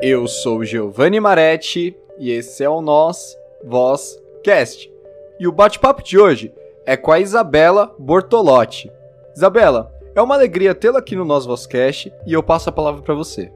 Eu 0.00 0.28
sou 0.28 0.64
Giovanni 0.64 1.18
Maretti 1.18 1.96
e 2.18 2.30
esse 2.30 2.62
é 2.62 2.70
o 2.70 2.80
Nós 2.80 3.36
Voz 3.64 4.16
Cast. 4.44 4.88
E 5.40 5.48
o 5.48 5.52
bate-papo 5.52 6.04
de 6.04 6.16
hoje 6.16 6.54
é 6.86 6.96
com 6.96 7.10
a 7.10 7.18
Isabela 7.18 7.92
Bortolotti. 7.98 8.88
Isabela, 9.34 9.92
é 10.14 10.22
uma 10.22 10.36
alegria 10.36 10.72
tê-la 10.72 11.00
aqui 11.00 11.16
no 11.16 11.24
Nós 11.24 11.44
Voz 11.44 11.66
Cast 11.66 12.12
e 12.24 12.32
eu 12.32 12.44
passo 12.44 12.68
a 12.68 12.72
palavra 12.72 13.02
para 13.02 13.14
você. 13.14 13.52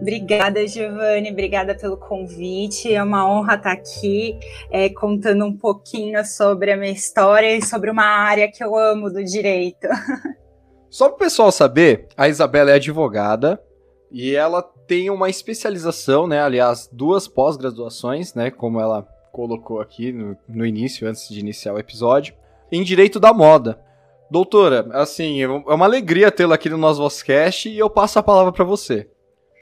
Obrigada, 0.00 0.66
Giovanni. 0.66 1.30
Obrigada 1.30 1.76
pelo 1.76 1.96
convite. 1.96 2.92
É 2.92 3.00
uma 3.00 3.30
honra 3.30 3.54
estar 3.54 3.72
aqui 3.72 4.36
é, 4.72 4.88
contando 4.88 5.44
um 5.44 5.56
pouquinho 5.56 6.24
sobre 6.24 6.72
a 6.72 6.76
minha 6.76 6.92
história 6.92 7.56
e 7.56 7.62
sobre 7.64 7.88
uma 7.88 8.04
área 8.04 8.50
que 8.50 8.64
eu 8.64 8.76
amo 8.76 9.10
do 9.10 9.22
direito. 9.22 9.86
Só 10.90 11.08
para 11.08 11.14
o 11.14 11.18
pessoal 11.18 11.52
saber, 11.52 12.08
a 12.16 12.28
Isabela 12.28 12.72
é 12.72 12.74
advogada 12.74 13.62
e 14.10 14.34
ela 14.34 14.62
tem 14.86 15.10
uma 15.10 15.28
especialização, 15.28 16.26
né? 16.26 16.40
Aliás, 16.40 16.88
duas 16.92 17.26
pós-graduações, 17.28 18.34
né? 18.34 18.50
Como 18.50 18.80
ela 18.80 19.02
colocou 19.32 19.80
aqui 19.80 20.12
no, 20.12 20.36
no 20.48 20.64
início, 20.64 21.08
antes 21.08 21.28
de 21.28 21.40
iniciar 21.40 21.74
o 21.74 21.78
episódio, 21.78 22.34
em 22.70 22.82
direito 22.82 23.18
da 23.18 23.32
moda. 23.32 23.80
Doutora, 24.30 24.88
assim, 24.92 25.42
é 25.42 25.48
uma 25.48 25.84
alegria 25.84 26.30
tê-la 26.30 26.54
aqui 26.54 26.68
no 26.68 26.78
nosso 26.78 27.00
Vozcast 27.00 27.68
e 27.68 27.78
eu 27.78 27.90
passo 27.90 28.18
a 28.18 28.22
palavra 28.22 28.52
para 28.52 28.64
você. 28.64 29.08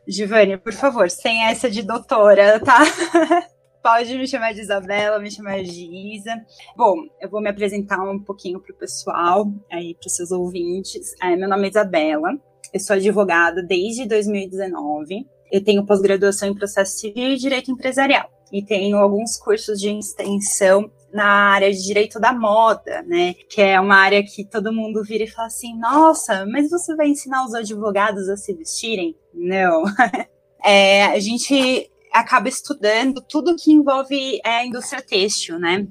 Giovanni, 0.06 0.56
por 0.56 0.72
favor, 0.72 1.10
sem 1.10 1.44
essa 1.44 1.70
de 1.70 1.82
doutora, 1.82 2.60
tá? 2.60 2.80
Pode 3.82 4.16
me 4.16 4.28
chamar 4.28 4.52
de 4.54 4.60
Isabela, 4.60 5.18
me 5.18 5.30
chamar 5.30 5.62
de 5.62 6.14
Isa. 6.14 6.40
Bom, 6.76 6.94
eu 7.20 7.28
vou 7.28 7.40
me 7.40 7.50
apresentar 7.50 8.00
um 8.00 8.18
pouquinho 8.18 8.60
para 8.60 8.72
o 8.72 8.76
pessoal, 8.76 9.46
aí 9.70 9.94
para 9.94 10.06
os 10.06 10.14
seus 10.14 10.30
ouvintes. 10.30 11.14
É, 11.20 11.34
meu 11.34 11.48
nome 11.48 11.66
é 11.66 11.70
Isabela, 11.70 12.38
eu 12.72 12.80
sou 12.80 12.96
advogada 12.96 13.62
desde 13.62 14.06
2019. 14.06 15.26
Eu 15.50 15.62
tenho 15.62 15.84
pós-graduação 15.84 16.48
em 16.48 16.54
processo 16.54 16.98
civil 16.98 17.30
e 17.30 17.36
direito 17.36 17.70
empresarial. 17.70 18.30
E 18.50 18.62
tenho 18.62 18.98
alguns 18.98 19.36
cursos 19.38 19.80
de 19.80 19.90
extensão 19.90 20.90
na 21.12 21.24
área 21.24 21.70
de 21.70 21.82
direito 21.82 22.18
da 22.18 22.32
moda, 22.32 23.02
né? 23.02 23.34
Que 23.48 23.60
é 23.60 23.80
uma 23.80 23.96
área 23.96 24.22
que 24.22 24.44
todo 24.44 24.72
mundo 24.72 25.02
vira 25.04 25.24
e 25.24 25.30
fala 25.30 25.48
assim: 25.48 25.78
nossa, 25.78 26.46
mas 26.46 26.70
você 26.70 26.94
vai 26.96 27.08
ensinar 27.08 27.44
os 27.44 27.54
advogados 27.54 28.28
a 28.28 28.36
se 28.36 28.54
vestirem? 28.54 29.16
Não. 29.32 29.84
é, 30.64 31.04
a 31.04 31.18
gente 31.18 31.90
acaba 32.12 32.48
estudando 32.48 33.22
tudo 33.22 33.56
que 33.56 33.72
envolve 33.72 34.40
é, 34.44 34.58
a 34.58 34.66
indústria 34.66 35.02
têxtil, 35.02 35.58
né? 35.58 35.86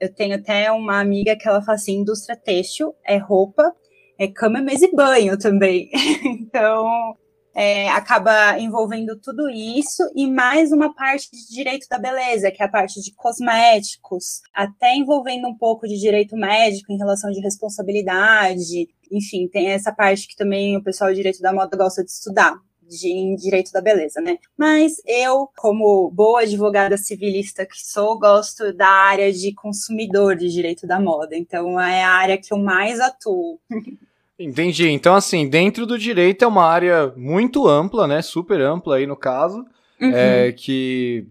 Eu 0.00 0.12
tenho 0.12 0.36
até 0.36 0.70
uma 0.70 1.00
amiga 1.00 1.36
que 1.36 1.48
ela 1.48 1.62
fala 1.62 1.76
assim: 1.76 2.00
indústria 2.00 2.36
têxtil 2.36 2.94
é 3.04 3.16
roupa, 3.16 3.74
é 4.18 4.28
cama, 4.28 4.60
mesa 4.60 4.86
e 4.86 4.94
banho 4.94 5.38
também. 5.38 5.90
então, 6.24 7.16
é, 7.54 7.88
acaba 7.88 8.58
envolvendo 8.58 9.18
tudo 9.18 9.48
isso 9.48 10.02
e 10.14 10.30
mais 10.30 10.72
uma 10.72 10.94
parte 10.94 11.30
de 11.30 11.54
direito 11.54 11.86
da 11.88 11.98
beleza, 11.98 12.50
que 12.50 12.62
é 12.62 12.66
a 12.66 12.70
parte 12.70 13.00
de 13.00 13.14
cosméticos, 13.14 14.42
até 14.54 14.94
envolvendo 14.94 15.48
um 15.48 15.56
pouco 15.56 15.88
de 15.88 15.98
direito 15.98 16.36
médico 16.36 16.92
em 16.92 16.98
relação 16.98 17.30
de 17.30 17.40
responsabilidade. 17.40 18.88
Enfim, 19.10 19.48
tem 19.48 19.68
essa 19.68 19.90
parte 19.90 20.28
que 20.28 20.36
também 20.36 20.76
o 20.76 20.82
pessoal 20.82 21.10
de 21.10 21.16
direito 21.16 21.40
da 21.40 21.52
moda 21.52 21.76
gosta 21.76 22.04
de 22.04 22.10
estudar. 22.10 22.54
De, 22.88 23.08
em 23.08 23.34
direito 23.34 23.72
da 23.72 23.80
beleza, 23.80 24.20
né? 24.20 24.38
Mas 24.56 25.02
eu, 25.06 25.48
como 25.56 26.10
boa 26.10 26.42
advogada 26.42 26.96
civilista 26.96 27.66
que 27.66 27.78
sou, 27.78 28.18
gosto 28.18 28.72
da 28.72 28.88
área 28.88 29.32
de 29.32 29.52
consumidor 29.52 30.36
de 30.36 30.48
direito 30.48 30.86
da 30.86 31.00
moda. 31.00 31.36
Então 31.36 31.80
é 31.80 32.04
a 32.04 32.10
área 32.10 32.38
que 32.38 32.52
eu 32.52 32.58
mais 32.58 33.00
atuo. 33.00 33.58
Entendi. 34.38 34.88
Então, 34.88 35.14
assim, 35.14 35.48
dentro 35.48 35.86
do 35.86 35.98
direito 35.98 36.44
é 36.44 36.48
uma 36.48 36.64
área 36.64 37.12
muito 37.16 37.66
ampla, 37.66 38.06
né? 38.06 38.20
Super 38.20 38.60
ampla 38.60 38.96
aí 38.96 39.06
no 39.06 39.16
caso. 39.16 39.64
Uhum. 40.00 40.12
É, 40.12 40.52
que 40.52 41.26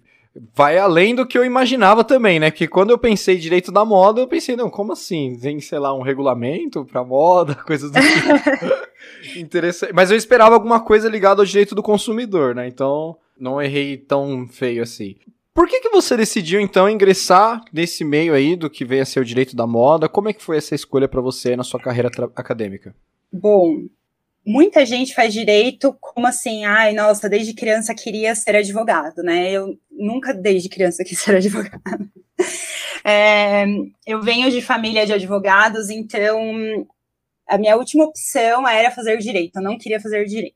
vai 0.55 0.77
além 0.77 1.15
do 1.15 1.25
que 1.25 1.37
eu 1.37 1.45
imaginava 1.45 2.03
também, 2.03 2.39
né? 2.39 2.51
Porque 2.51 2.67
quando 2.67 2.89
eu 2.89 2.97
pensei 2.97 3.37
direito 3.37 3.71
da 3.71 3.85
moda, 3.85 4.21
eu 4.21 4.27
pensei, 4.27 4.55
não, 4.55 4.69
como 4.69 4.91
assim? 4.91 5.37
Tem, 5.39 5.59
sei 5.59 5.79
lá, 5.79 5.93
um 5.93 6.01
regulamento 6.01 6.83
pra 6.83 7.03
moda, 7.03 7.55
coisas 7.65 7.91
do 7.91 7.99
tipo. 7.99 8.85
Interessante. 9.35 9.93
Mas 9.93 10.11
eu 10.11 10.17
esperava 10.17 10.55
alguma 10.55 10.79
coisa 10.79 11.09
ligada 11.09 11.41
ao 11.41 11.45
direito 11.45 11.75
do 11.75 11.83
consumidor, 11.83 12.55
né? 12.55 12.67
Então, 12.67 13.17
não 13.39 13.61
errei 13.61 13.97
tão 13.97 14.47
feio 14.47 14.83
assim. 14.83 15.15
Por 15.53 15.69
que, 15.69 15.79
que 15.79 15.89
você 15.89 16.17
decidiu, 16.17 16.59
então, 16.59 16.89
ingressar 16.89 17.63
nesse 17.71 18.03
meio 18.03 18.33
aí 18.33 18.57
do 18.57 18.69
que 18.69 18.83
veio 18.83 19.03
a 19.03 19.05
ser 19.05 19.21
o 19.21 19.25
direito 19.25 19.55
da 19.55 19.65
moda? 19.65 20.09
Como 20.09 20.27
é 20.27 20.33
que 20.33 20.43
foi 20.43 20.57
essa 20.57 20.75
escolha 20.75 21.07
para 21.07 21.21
você 21.21 21.55
na 21.55 21.63
sua 21.63 21.79
carreira 21.79 22.09
acadêmica? 22.35 22.93
Bom, 23.31 23.85
muita 24.45 24.85
gente 24.85 25.15
faz 25.15 25.33
direito 25.33 25.95
como 26.01 26.27
assim, 26.27 26.65
ai, 26.65 26.93
nossa, 26.93 27.29
desde 27.29 27.53
criança 27.53 27.95
queria 27.95 28.35
ser 28.35 28.57
advogado, 28.57 29.23
né? 29.23 29.49
Eu 29.49 29.77
nunca 29.89 30.33
desde 30.33 30.67
criança 30.67 31.03
quis 31.07 31.19
ser 31.19 31.37
advogado. 31.37 32.09
É, 33.03 33.65
eu 34.05 34.21
venho 34.21 34.51
de 34.51 34.61
família 34.61 35.05
de 35.05 35.13
advogados, 35.13 35.89
então 35.89 36.85
a 37.47 37.57
minha 37.57 37.75
última 37.75 38.05
opção 38.05 38.67
era 38.67 38.91
fazer 38.91 39.17
direito, 39.17 39.57
eu 39.57 39.63
não 39.63 39.77
queria 39.77 39.99
fazer 39.99 40.25
direito. 40.25 40.55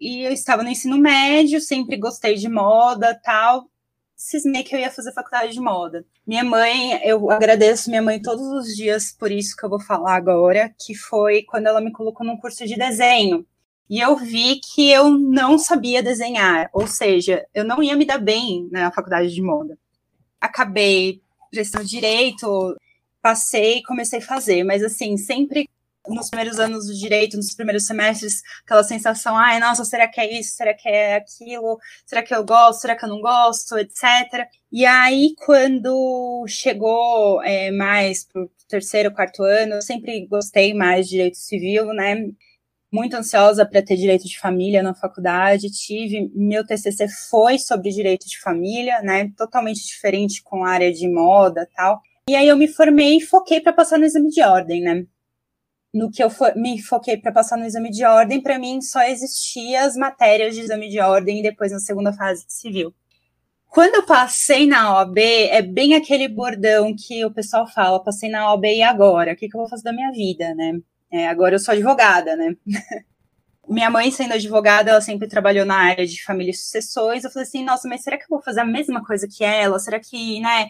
E 0.00 0.22
eu 0.22 0.32
estava 0.32 0.62
no 0.62 0.70
ensino 0.70 0.96
médio, 0.96 1.60
sempre 1.60 1.96
gostei 1.96 2.34
de 2.34 2.48
moda, 2.48 3.18
tal, 3.22 3.66
cismei 4.20 4.62
que 4.62 4.74
eu 4.74 4.78
ia 4.78 4.90
fazer 4.90 5.12
faculdade 5.12 5.52
de 5.52 5.60
moda. 5.60 6.04
Minha 6.26 6.44
mãe, 6.44 7.00
eu 7.02 7.30
agradeço 7.30 7.88
minha 7.88 8.02
mãe 8.02 8.20
todos 8.20 8.46
os 8.46 8.76
dias 8.76 9.12
por 9.18 9.32
isso 9.32 9.56
que 9.56 9.64
eu 9.64 9.70
vou 9.70 9.80
falar 9.80 10.14
agora, 10.14 10.74
que 10.78 10.94
foi 10.94 11.42
quando 11.42 11.66
ela 11.66 11.80
me 11.80 11.90
colocou 11.90 12.26
num 12.26 12.36
curso 12.36 12.66
de 12.66 12.76
desenho. 12.76 13.46
E 13.88 13.98
eu 13.98 14.14
vi 14.16 14.60
que 14.60 14.90
eu 14.90 15.10
não 15.10 15.58
sabia 15.58 16.02
desenhar, 16.02 16.68
ou 16.72 16.86
seja, 16.86 17.46
eu 17.54 17.64
não 17.64 17.82
ia 17.82 17.96
me 17.96 18.04
dar 18.04 18.18
bem 18.18 18.68
na 18.70 18.92
faculdade 18.92 19.34
de 19.34 19.42
moda. 19.42 19.78
Acabei 20.38 21.22
prestando 21.50 21.86
direito, 21.86 22.76
passei 23.22 23.78
e 23.78 23.82
comecei 23.82 24.18
a 24.18 24.22
fazer, 24.22 24.64
mas 24.64 24.84
assim, 24.84 25.16
sempre 25.16 25.68
nos 26.08 26.30
primeiros 26.30 26.58
anos 26.58 26.86
do 26.86 26.94
direito, 26.94 27.36
nos 27.36 27.54
primeiros 27.54 27.86
semestres, 27.86 28.42
aquela 28.64 28.82
sensação, 28.82 29.36
ai, 29.36 29.58
nossa, 29.60 29.84
será 29.84 30.08
que 30.08 30.20
é 30.20 30.38
isso? 30.38 30.56
Será 30.56 30.74
que 30.74 30.88
é 30.88 31.16
aquilo? 31.16 31.78
Será 32.06 32.22
que 32.22 32.34
eu 32.34 32.44
gosto? 32.44 32.80
Será 32.80 32.96
que 32.96 33.04
eu 33.04 33.08
não 33.08 33.20
gosto? 33.20 33.78
Etc. 33.78 34.02
E 34.72 34.86
aí, 34.86 35.34
quando 35.44 36.44
chegou 36.48 37.42
é, 37.42 37.70
mais 37.70 38.24
pro 38.24 38.50
terceiro, 38.68 39.12
quarto 39.12 39.42
ano, 39.42 39.74
eu 39.74 39.82
sempre 39.82 40.26
gostei 40.26 40.72
mais 40.74 41.06
de 41.06 41.12
direito 41.12 41.38
civil, 41.38 41.86
né? 41.92 42.16
Muito 42.92 43.14
ansiosa 43.14 43.64
para 43.64 43.82
ter 43.82 43.96
direito 43.96 44.26
de 44.26 44.38
família 44.38 44.82
na 44.82 44.94
faculdade, 44.94 45.70
tive, 45.70 46.30
meu 46.34 46.66
TCC 46.66 47.06
foi 47.30 47.58
sobre 47.58 47.90
direito 47.90 48.26
de 48.26 48.38
família, 48.40 49.00
né? 49.02 49.30
Totalmente 49.36 49.86
diferente 49.86 50.42
com 50.42 50.64
a 50.64 50.70
área 50.70 50.92
de 50.92 51.08
moda 51.08 51.68
tal. 51.76 52.00
E 52.28 52.34
aí 52.34 52.48
eu 52.48 52.56
me 52.56 52.68
formei 52.68 53.18
e 53.18 53.20
foquei 53.20 53.60
para 53.60 53.72
passar 53.72 53.98
no 53.98 54.04
exame 54.04 54.30
de 54.30 54.42
ordem, 54.42 54.82
né? 54.82 55.06
No 55.92 56.10
que 56.10 56.22
eu 56.22 56.30
me 56.56 56.80
foquei 56.80 57.16
para 57.16 57.32
passar 57.32 57.56
no 57.56 57.64
exame 57.64 57.90
de 57.90 58.04
ordem, 58.04 58.40
para 58.40 58.58
mim 58.58 58.80
só 58.80 59.02
existia 59.02 59.84
as 59.84 59.96
matérias 59.96 60.54
de 60.54 60.62
exame 60.62 60.88
de 60.88 61.00
ordem 61.00 61.40
e 61.40 61.42
depois 61.42 61.72
na 61.72 61.80
segunda 61.80 62.12
fase 62.12 62.46
de 62.46 62.52
civil. 62.52 62.94
Quando 63.68 63.94
eu 63.94 64.04
passei 64.04 64.66
na 64.66 64.94
OAB, 64.94 65.18
é 65.18 65.62
bem 65.62 65.94
aquele 65.94 66.26
bordão 66.26 66.94
que 66.96 67.24
o 67.24 67.30
pessoal 67.30 67.68
fala, 67.68 68.02
passei 68.02 68.28
na 68.28 68.50
OAB 68.50 68.64
e 68.64 68.82
agora? 68.82 69.32
O 69.32 69.36
que, 69.36 69.48
que 69.48 69.56
eu 69.56 69.60
vou 69.60 69.68
fazer 69.68 69.84
da 69.84 69.92
minha 69.92 70.10
vida, 70.10 70.54
né? 70.54 70.72
É, 71.12 71.28
agora 71.28 71.54
eu 71.54 71.58
sou 71.58 71.72
advogada, 71.72 72.36
né? 72.36 72.56
minha 73.68 73.88
mãe, 73.88 74.10
sendo 74.10 74.34
advogada, 74.34 74.90
ela 74.90 75.00
sempre 75.00 75.28
trabalhou 75.28 75.64
na 75.64 75.76
área 75.76 76.04
de 76.04 76.22
família 76.24 76.50
e 76.50 76.54
sucessões. 76.54 77.22
Eu 77.22 77.30
falei 77.30 77.46
assim, 77.46 77.64
nossa, 77.64 77.88
mas 77.88 78.02
será 78.02 78.18
que 78.18 78.24
eu 78.24 78.28
vou 78.30 78.42
fazer 78.42 78.60
a 78.60 78.64
mesma 78.64 79.04
coisa 79.04 79.28
que 79.28 79.44
ela? 79.44 79.78
Será 79.78 80.00
que, 80.00 80.40
né, 80.40 80.68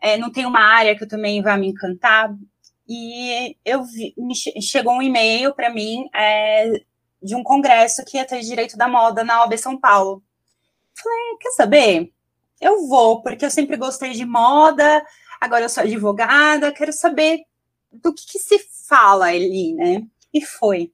é, 0.00 0.16
não 0.16 0.30
tem 0.30 0.46
uma 0.46 0.60
área 0.60 0.96
que 0.96 1.02
eu 1.02 1.08
também 1.08 1.42
vá 1.42 1.56
me 1.56 1.66
encantar? 1.68 2.32
E 2.88 3.56
eu 3.64 3.84
vi, 3.84 4.14
chegou 4.62 4.94
um 4.94 5.02
e-mail 5.02 5.54
para 5.54 5.68
mim 5.68 6.08
é, 6.14 6.80
de 7.22 7.36
um 7.36 7.42
congresso 7.42 8.02
que 8.04 8.16
ia 8.16 8.24
ter 8.24 8.40
direito 8.40 8.78
da 8.78 8.88
moda 8.88 9.22
na 9.22 9.42
OAB 9.42 9.58
São 9.58 9.78
Paulo. 9.78 10.22
Falei, 10.96 11.36
quer 11.38 11.50
saber? 11.50 12.12
Eu 12.60 12.88
vou, 12.88 13.22
porque 13.22 13.44
eu 13.44 13.50
sempre 13.50 13.76
gostei 13.76 14.12
de 14.12 14.24
moda, 14.24 15.04
agora 15.40 15.64
eu 15.64 15.68
sou 15.68 15.82
advogada, 15.82 16.72
quero 16.72 16.92
saber 16.92 17.42
do 17.92 18.12
que, 18.14 18.26
que 18.26 18.38
se 18.38 18.58
fala 18.88 19.26
ali, 19.26 19.74
né? 19.74 20.02
E 20.32 20.40
foi. 20.44 20.90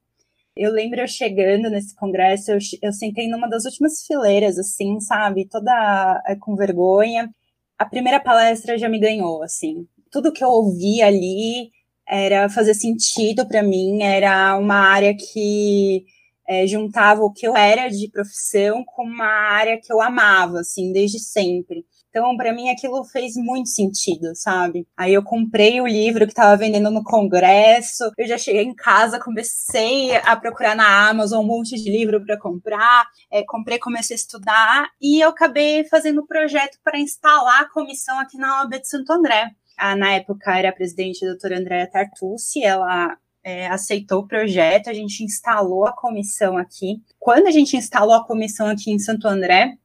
Eu 0.56 0.72
lembro 0.72 1.00
eu 1.00 1.08
chegando 1.08 1.70
nesse 1.70 1.94
congresso, 1.94 2.50
eu, 2.52 2.58
eu 2.82 2.92
sentei 2.92 3.28
numa 3.28 3.48
das 3.48 3.64
últimas 3.64 4.04
fileiras, 4.06 4.58
assim, 4.58 5.00
sabe? 5.00 5.48
Toda 5.48 6.22
é, 6.26 6.36
com 6.36 6.56
vergonha. 6.56 7.32
A 7.78 7.84
primeira 7.84 8.20
palestra 8.20 8.78
já 8.78 8.88
me 8.88 8.98
ganhou, 8.98 9.42
assim. 9.42 9.86
Tudo 10.10 10.32
que 10.32 10.44
eu 10.44 10.48
ouvi 10.48 11.02
ali 11.02 11.72
era 12.08 12.48
fazer 12.48 12.74
sentido 12.74 13.46
para 13.46 13.62
mim, 13.62 14.02
era 14.02 14.56
uma 14.56 14.76
área 14.76 15.14
que 15.14 16.04
é, 16.46 16.66
juntava 16.66 17.22
o 17.22 17.32
que 17.32 17.46
eu 17.46 17.56
era 17.56 17.88
de 17.88 18.10
profissão 18.10 18.84
com 18.84 19.04
uma 19.04 19.26
área 19.26 19.80
que 19.80 19.92
eu 19.92 20.00
amava, 20.00 20.60
assim, 20.60 20.92
desde 20.92 21.18
sempre. 21.18 21.84
Então, 22.10 22.36
para 22.36 22.52
mim, 22.52 22.70
aquilo 22.70 23.02
fez 23.02 23.34
muito 23.34 23.68
sentido, 23.68 24.36
sabe? 24.36 24.86
Aí 24.96 25.12
eu 25.12 25.22
comprei 25.24 25.80
o 25.80 25.86
livro 25.86 26.26
que 26.26 26.32
estava 26.32 26.56
vendendo 26.56 26.88
no 26.88 27.02
congresso, 27.02 28.12
eu 28.16 28.26
já 28.28 28.38
cheguei 28.38 28.62
em 28.62 28.74
casa, 28.74 29.18
comecei 29.18 30.14
a 30.18 30.36
procurar 30.36 30.76
na 30.76 31.08
Amazon 31.08 31.44
um 31.44 31.48
monte 31.48 31.74
de 31.74 31.90
livro 31.90 32.24
para 32.24 32.38
comprar, 32.38 33.04
é, 33.32 33.42
comprei, 33.42 33.80
comecei 33.80 34.14
a 34.14 34.18
estudar 34.18 34.90
e 35.00 35.20
eu 35.20 35.30
acabei 35.30 35.82
fazendo 35.88 36.22
um 36.22 36.26
projeto 36.26 36.78
para 36.84 37.00
instalar 37.00 37.62
a 37.62 37.68
comissão 37.68 38.16
aqui 38.20 38.36
na 38.38 38.60
OAB 38.60 38.80
de 38.80 38.88
Santo 38.88 39.12
André. 39.12 39.50
Ah, 39.76 39.96
na 39.96 40.12
época 40.12 40.56
era 40.56 40.68
a 40.68 40.72
presidente 40.72 41.24
a 41.24 41.28
doutora 41.28 41.58
Andréa 41.58 41.90
Tartucci, 41.90 42.62
ela 42.62 43.16
é, 43.44 43.66
aceitou 43.66 44.20
o 44.20 44.26
projeto, 44.26 44.88
a 44.88 44.94
gente 44.94 45.22
instalou 45.22 45.86
a 45.86 45.92
comissão 45.92 46.56
aqui. 46.56 47.02
Quando 47.18 47.46
a 47.46 47.50
gente 47.50 47.76
instalou 47.76 48.14
a 48.14 48.24
comissão 48.26 48.68
aqui 48.68 48.90
em 48.90 48.98
Santo 48.98 49.28
André, 49.28 49.76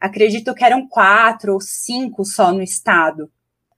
acredito 0.00 0.54
que 0.54 0.64
eram 0.64 0.88
quatro 0.88 1.54
ou 1.54 1.60
cinco 1.60 2.24
só 2.24 2.52
no 2.52 2.62
estado. 2.62 3.30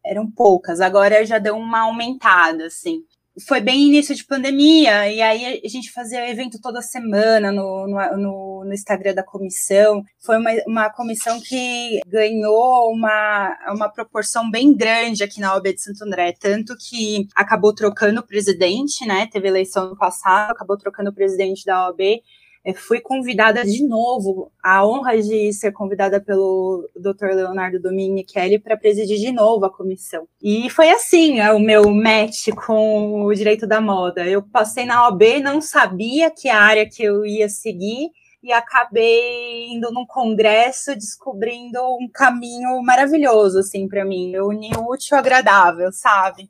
Eram 0.04 0.30
poucas, 0.30 0.80
agora 0.80 1.24
já 1.24 1.38
deu 1.38 1.56
uma 1.56 1.80
aumentada, 1.80 2.66
assim. 2.66 3.02
Foi 3.46 3.60
bem 3.60 3.88
início 3.88 4.14
de 4.14 4.24
pandemia, 4.24 5.10
e 5.12 5.20
aí 5.20 5.60
a 5.64 5.68
gente 5.68 5.92
fazia 5.92 6.30
evento 6.30 6.60
toda 6.60 6.80
semana 6.80 7.52
no, 7.52 7.86
no, 7.86 8.16
no 8.16 8.45
Instagram 8.74 9.14
da 9.14 9.22
comissão. 9.22 10.02
Foi 10.18 10.38
uma, 10.38 10.50
uma 10.66 10.90
comissão 10.90 11.40
que 11.40 12.00
ganhou 12.06 12.90
uma, 12.90 13.56
uma 13.74 13.88
proporção 13.88 14.50
bem 14.50 14.74
grande 14.74 15.24
aqui 15.24 15.40
na 15.40 15.54
OAB 15.54 15.74
de 15.74 15.82
Santo 15.82 16.04
André, 16.04 16.34
tanto 16.38 16.76
que 16.76 17.26
acabou 17.34 17.74
trocando 17.74 18.20
o 18.20 18.26
presidente, 18.26 19.06
né? 19.06 19.28
Teve 19.30 19.48
eleição 19.48 19.90
no 19.90 19.96
passado, 19.96 20.52
acabou 20.52 20.76
trocando 20.76 21.10
o 21.10 21.14
presidente 21.14 21.64
da 21.64 21.86
OAB, 21.86 22.20
é, 22.66 22.74
fui 22.74 23.00
convidada 23.00 23.64
de 23.64 23.86
novo, 23.86 24.50
a 24.60 24.84
honra 24.84 25.16
de 25.16 25.52
ser 25.52 25.70
convidada 25.70 26.20
pelo 26.20 26.90
Dr. 26.96 27.26
Leonardo 27.26 27.80
Dominichelli 27.80 28.58
para 28.58 28.76
presidir 28.76 29.18
de 29.18 29.30
novo 29.30 29.64
a 29.64 29.70
comissão. 29.70 30.26
E 30.42 30.68
foi 30.68 30.90
assim 30.90 31.38
é, 31.38 31.52
o 31.52 31.60
meu 31.60 31.88
match 31.88 32.48
com 32.66 33.22
o 33.22 33.32
direito 33.32 33.68
da 33.68 33.80
moda. 33.80 34.26
Eu 34.26 34.42
passei 34.42 34.84
na 34.84 35.06
OB, 35.06 35.38
não 35.38 35.60
sabia 35.60 36.28
que 36.28 36.48
área 36.48 36.88
que 36.90 37.04
eu 37.04 37.24
ia 37.24 37.48
seguir 37.48 38.10
e 38.46 38.52
acabei 38.52 39.66
indo 39.66 39.90
num 39.90 40.06
congresso 40.06 40.94
descobrindo 40.94 41.80
um 42.00 42.08
caminho 42.08 42.80
maravilhoso 42.80 43.58
assim 43.58 43.88
para 43.88 44.04
mim. 44.04 44.32
Eu 44.32 44.46
uni 44.46 44.70
o 44.76 44.92
útil 44.92 45.16
ao 45.16 45.18
agradável, 45.18 45.90
sabe? 45.90 46.48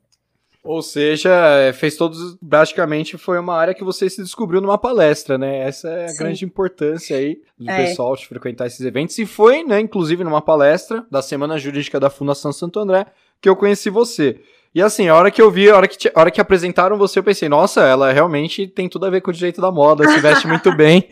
Ou 0.63 0.81
seja, 0.81 1.31
é, 1.31 1.73
fez 1.73 1.95
todos. 1.95 2.37
Basicamente, 2.39 3.17
foi 3.17 3.39
uma 3.39 3.55
área 3.55 3.73
que 3.73 3.83
você 3.83 4.09
se 4.09 4.21
descobriu 4.21 4.61
numa 4.61 4.77
palestra, 4.77 5.37
né? 5.37 5.59
Essa 5.59 5.89
é 5.89 6.05
a 6.05 6.09
Sim. 6.09 6.17
grande 6.17 6.45
importância 6.45 7.17
aí 7.17 7.41
do 7.57 7.71
é. 7.71 7.85
pessoal 7.85 8.15
de 8.15 8.27
frequentar 8.27 8.67
esses 8.67 8.81
eventos. 8.81 9.17
E 9.17 9.25
foi, 9.25 9.63
né, 9.63 9.79
inclusive, 9.79 10.23
numa 10.23 10.41
palestra 10.41 11.03
da 11.09 11.21
Semana 11.21 11.57
Jurídica 11.57 11.99
da 11.99 12.09
Fundação 12.09 12.51
Santo 12.51 12.79
André 12.79 13.07
que 13.41 13.49
eu 13.49 13.55
conheci 13.55 13.89
você. 13.89 14.39
E 14.75 14.81
assim, 14.81 15.07
a 15.07 15.15
hora 15.15 15.31
que 15.31 15.41
eu 15.41 15.49
vi, 15.49 15.69
a 15.69 15.75
hora 15.75 15.87
que, 15.87 16.07
a 16.07 16.19
hora 16.19 16.29
que 16.29 16.41
apresentaram 16.41 16.97
você, 16.97 17.17
eu 17.17 17.23
pensei, 17.23 17.49
nossa, 17.49 17.81
ela 17.81 18.11
realmente 18.11 18.67
tem 18.67 18.89
tudo 18.89 19.05
a 19.05 19.09
ver 19.09 19.21
com 19.21 19.31
o 19.31 19.33
direito 19.33 19.61
da 19.61 19.71
moda, 19.71 20.07
se 20.07 20.19
veste 20.19 20.47
muito 20.47 20.71
bem. 20.75 21.07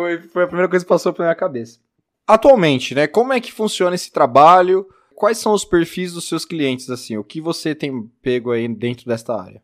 Foi, 0.00 0.22
foi 0.22 0.44
a 0.44 0.46
primeira 0.46 0.68
coisa 0.68 0.84
que 0.84 0.88
passou 0.88 1.12
pela 1.12 1.28
minha 1.28 1.36
cabeça. 1.36 1.78
Atualmente, 2.26 2.94
né, 2.94 3.06
como 3.06 3.32
é 3.32 3.40
que 3.40 3.52
funciona 3.52 3.94
esse 3.94 4.10
trabalho? 4.10 4.86
quais 5.20 5.36
são 5.36 5.52
os 5.52 5.66
perfis 5.66 6.14
dos 6.14 6.26
seus 6.26 6.46
clientes, 6.46 6.88
assim? 6.88 7.18
O 7.18 7.22
que 7.22 7.42
você 7.42 7.74
tem 7.74 8.10
pego 8.22 8.52
aí 8.52 8.66
dentro 8.66 9.04
desta 9.04 9.38
área? 9.38 9.62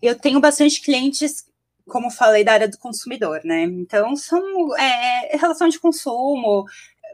Eu 0.00 0.16
tenho 0.16 0.40
bastante 0.40 0.80
clientes, 0.80 1.44
como 1.88 2.08
falei, 2.08 2.44
da 2.44 2.52
área 2.52 2.68
do 2.68 2.78
consumidor, 2.78 3.40
né? 3.44 3.64
Então, 3.64 4.14
são 4.14 4.40
é, 4.78 5.36
relação 5.36 5.68
de 5.68 5.80
consumo, 5.80 6.64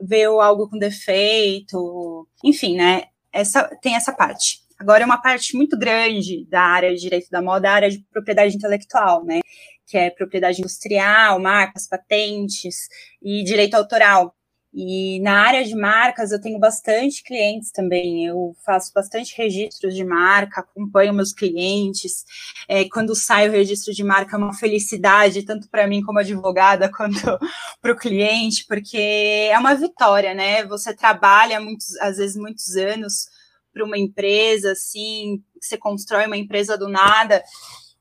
ver 0.03 0.27
algo 0.27 0.69
com 0.69 0.79
defeito, 0.79 2.29
enfim, 2.45 2.77
né? 2.77 3.05
Essa, 3.33 3.65
tem 3.81 3.97
essa 3.97 4.13
parte. 4.13 4.61
Agora, 4.79 5.03
é 5.03 5.07
uma 5.07 5.23
parte 5.23 5.57
muito 5.57 5.77
grande 5.79 6.45
da 6.45 6.61
área 6.61 6.95
de 6.95 7.01
direito 7.01 7.31
da 7.31 7.41
moda, 7.41 7.71
a 7.71 7.75
área 7.75 7.91
de 7.91 8.05
propriedade 8.13 8.55
intelectual, 8.55 9.25
né? 9.25 9.41
Que 9.89 9.97
é 9.97 10.11
propriedade 10.11 10.61
industrial, 10.61 11.41
marcas, 11.41 11.87
patentes 11.89 12.89
e 13.23 13.43
direito 13.43 13.75
autoral. 13.75 14.35
E 14.73 15.19
na 15.21 15.47
área 15.47 15.65
de 15.65 15.75
marcas, 15.75 16.31
eu 16.31 16.41
tenho 16.41 16.59
bastante 16.59 17.23
clientes 17.23 17.73
também. 17.73 18.27
Eu 18.27 18.55
faço 18.65 18.93
bastante 18.93 19.35
registros 19.37 19.95
de 19.95 20.05
marca, 20.05 20.61
acompanho 20.61 21.15
meus 21.15 21.33
clientes. 21.33 22.25
É, 22.69 22.87
quando 22.89 23.15
sai 23.15 23.49
o 23.49 23.53
registro 23.53 23.95
de 23.95 24.05
marca, 24.05 24.37
é 24.37 24.39
uma 24.39 24.53
felicidade, 24.53 25.43
tanto 25.43 25.69
para 25.71 25.87
mim 25.87 26.03
como 26.03 26.19
advogada, 26.19 26.91
quanto 26.95 27.19
para 27.81 27.93
o 27.93 27.97
cliente, 27.97 28.67
porque 28.69 29.49
é 29.51 29.59
uma 29.59 29.75
vitória, 29.75 30.35
né? 30.35 30.65
Você 30.67 30.95
trabalha, 30.95 31.61
muitos, 31.61 31.97
às 31.97 32.19
vezes, 32.19 32.37
muitos 32.37 32.77
anos 32.77 33.27
para 33.73 33.85
uma 33.85 33.99
empresa, 33.99 34.73
assim, 34.73 35.43
você 35.61 35.79
constrói 35.79 36.27
uma 36.27 36.37
empresa 36.37 36.77
do 36.77 36.89
nada 36.89 37.43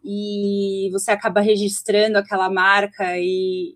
e 0.03 0.89
você 0.91 1.11
acaba 1.11 1.41
registrando 1.41 2.17
aquela 2.17 2.49
marca 2.49 3.17
e, 3.17 3.75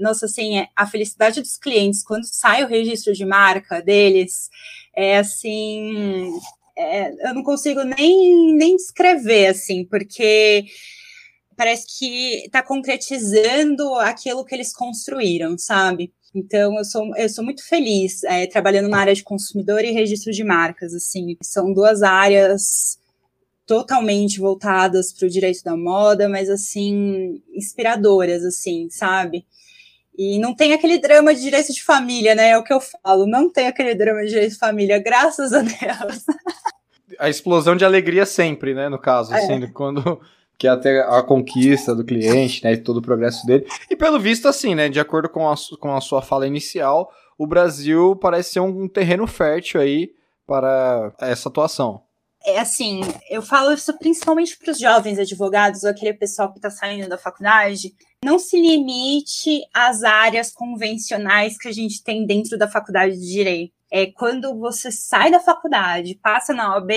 nossa, 0.00 0.26
assim, 0.26 0.58
é, 0.58 0.68
a 0.74 0.86
felicidade 0.86 1.40
dos 1.40 1.56
clientes 1.56 2.02
quando 2.02 2.24
sai 2.24 2.64
o 2.64 2.68
registro 2.68 3.12
de 3.12 3.24
marca 3.24 3.80
deles 3.80 4.48
é 4.94 5.18
assim, 5.18 6.32
é, 6.76 7.28
eu 7.28 7.34
não 7.34 7.42
consigo 7.42 7.82
nem, 7.82 8.54
nem 8.54 8.76
descrever, 8.76 9.48
assim, 9.48 9.84
porque 9.84 10.64
parece 11.56 11.86
que 11.98 12.44
está 12.46 12.62
concretizando 12.62 13.94
aquilo 13.96 14.44
que 14.44 14.54
eles 14.54 14.72
construíram, 14.72 15.58
sabe? 15.58 16.12
Então, 16.34 16.76
eu 16.78 16.84
sou, 16.84 17.16
eu 17.16 17.28
sou 17.28 17.44
muito 17.44 17.66
feliz 17.66 18.22
é, 18.24 18.46
trabalhando 18.46 18.88
na 18.88 19.00
área 19.00 19.14
de 19.14 19.24
consumidor 19.24 19.84
e 19.84 19.90
registro 19.90 20.32
de 20.32 20.44
marcas, 20.44 20.94
assim, 20.94 21.36
são 21.42 21.72
duas 21.72 22.02
áreas 22.02 22.98
totalmente 23.68 24.40
voltadas 24.40 25.12
para 25.12 25.26
o 25.26 25.30
direito 25.30 25.62
da 25.62 25.76
moda, 25.76 26.26
mas, 26.26 26.48
assim, 26.48 27.42
inspiradoras, 27.54 28.42
assim, 28.42 28.88
sabe? 28.90 29.44
E 30.16 30.38
não 30.38 30.56
tem 30.56 30.72
aquele 30.72 30.98
drama 30.98 31.34
de 31.34 31.42
direito 31.42 31.72
de 31.72 31.84
família, 31.84 32.34
né? 32.34 32.48
É 32.48 32.58
o 32.58 32.64
que 32.64 32.72
eu 32.72 32.80
falo. 32.80 33.26
Não 33.26 33.52
tem 33.52 33.66
aquele 33.66 33.94
drama 33.94 34.22
de 34.22 34.30
direito 34.30 34.52
de 34.52 34.58
família, 34.58 34.98
graças 34.98 35.52
a 35.52 35.60
Deus. 35.60 36.24
A 37.20 37.28
explosão 37.28 37.76
de 37.76 37.84
alegria 37.84 38.24
sempre, 38.24 38.74
né? 38.74 38.88
No 38.88 38.98
caso, 38.98 39.34
é. 39.34 39.38
assim, 39.38 39.70
quando 39.70 40.18
que 40.56 40.66
é 40.66 40.70
até 40.70 41.00
a 41.02 41.22
conquista 41.22 41.94
do 41.94 42.04
cliente, 42.04 42.64
né? 42.64 42.72
E 42.72 42.78
todo 42.78 42.96
o 42.96 43.02
progresso 43.02 43.46
dele. 43.46 43.66
E 43.88 43.94
pelo 43.94 44.18
visto, 44.18 44.48
assim, 44.48 44.74
né? 44.74 44.88
De 44.88 44.98
acordo 44.98 45.28
com 45.28 45.48
a, 45.48 45.54
com 45.78 45.94
a 45.94 46.00
sua 46.00 46.22
fala 46.22 46.46
inicial, 46.46 47.12
o 47.36 47.46
Brasil 47.46 48.16
parece 48.16 48.54
ser 48.54 48.60
um 48.60 48.88
terreno 48.88 49.26
fértil 49.26 49.80
aí 49.80 50.10
para 50.46 51.12
essa 51.20 51.48
atuação 51.48 52.07
é 52.48 52.60
assim, 52.60 53.00
eu 53.28 53.42
falo 53.42 53.72
isso 53.72 53.96
principalmente 53.98 54.56
para 54.56 54.72
os 54.72 54.78
jovens 54.78 55.18
advogados 55.18 55.84
ou 55.84 55.90
aquele 55.90 56.14
pessoal 56.14 56.50
que 56.50 56.58
está 56.58 56.70
saindo 56.70 57.08
da 57.08 57.18
faculdade. 57.18 57.94
Não 58.24 58.38
se 58.38 58.60
limite 58.60 59.62
às 59.72 60.02
áreas 60.02 60.50
convencionais 60.50 61.58
que 61.58 61.68
a 61.68 61.72
gente 61.72 62.02
tem 62.02 62.26
dentro 62.26 62.56
da 62.58 62.66
faculdade 62.66 63.18
de 63.18 63.26
direito. 63.30 63.74
É 63.90 64.06
quando 64.06 64.58
você 64.58 64.90
sai 64.90 65.30
da 65.30 65.40
faculdade, 65.40 66.18
passa 66.22 66.54
na 66.54 66.74
OAB, 66.74 66.90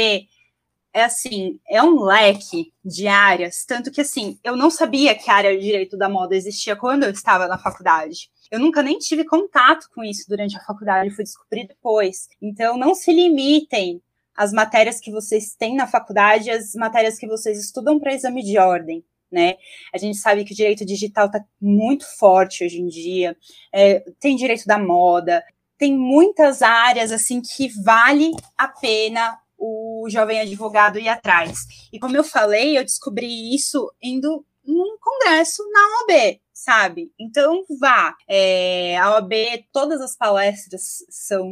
é 0.93 1.03
assim, 1.03 1.60
é 1.70 1.81
um 1.81 2.01
leque 2.01 2.74
de 2.84 3.08
áreas, 3.08 3.63
tanto 3.65 3.91
que 3.91 4.01
assim, 4.01 4.38
eu 4.43 4.58
não 4.58 4.70
sabia 4.70 5.15
que 5.15 5.29
a 5.29 5.36
área 5.36 5.58
de 5.58 5.63
direito 5.63 5.98
da 5.98 6.10
moda 6.10 6.36
existia 6.36 6.75
quando 6.75 7.03
eu 7.03 7.12
estava 7.12 7.48
na 7.48 7.58
faculdade. 7.58 8.29
Eu 8.50 8.60
nunca 8.60 8.84
nem 8.84 8.98
tive 8.98 9.24
contato 9.24 9.88
com 9.93 10.03
isso 10.03 10.25
durante 10.27 10.58
a 10.58 10.63
faculdade, 10.63 11.15
fui 11.15 11.24
descobrir 11.24 11.67
depois. 11.67 12.27
Então, 12.41 12.77
não 12.77 12.93
se 12.93 13.13
limitem 13.13 14.01
as 14.35 14.51
matérias 14.51 15.00
que 15.00 15.11
vocês 15.11 15.55
têm 15.55 15.75
na 15.75 15.88
faculdade, 15.88 16.50
as 16.50 16.73
matérias 16.73 17.17
que 17.17 17.27
vocês 17.27 17.59
estudam 17.59 18.00
para 18.00 18.13
exame 18.13 18.43
de 18.43 18.57
ordem. 18.57 19.03
Né? 19.31 19.55
A 19.93 19.97
gente 19.97 20.17
sabe 20.17 20.43
que 20.43 20.53
o 20.53 20.55
direito 20.55 20.85
digital 20.85 21.27
está 21.27 21.43
muito 21.59 22.05
forte 22.17 22.65
hoje 22.65 22.81
em 22.81 22.88
dia, 22.88 23.35
é, 23.71 24.03
tem 24.19 24.35
direito 24.35 24.65
da 24.65 24.77
moda, 24.77 25.41
tem 25.77 25.97
muitas 25.97 26.61
áreas 26.61 27.11
assim 27.11 27.41
que 27.41 27.69
vale 27.81 28.31
a 28.57 28.67
pena 28.67 29.39
o 29.57 30.07
jovem 30.09 30.39
advogado 30.39 31.00
ir 31.00 31.07
atrás. 31.07 31.59
E 31.93 32.00
como 32.00 32.17
eu 32.17 32.23
falei, 32.23 32.77
eu 32.77 32.83
descobri 32.83 33.55
isso 33.55 33.89
indo 34.01 34.45
num 34.65 34.97
congresso 35.00 35.63
na 35.71 35.79
OAB, 35.79 36.39
sabe? 36.63 37.12
Então 37.20 37.65
vá. 37.80 38.15
É, 38.27 38.98
a 38.98 39.15
OAB, 39.15 39.34
todas 39.74 40.00
as 40.00 40.15
palestras 40.15 41.03
são 41.10 41.51